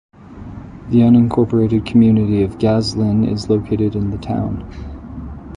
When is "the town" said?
4.09-4.65